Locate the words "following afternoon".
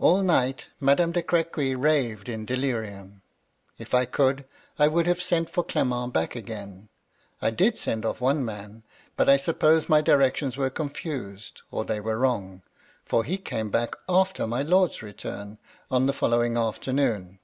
16.12-17.38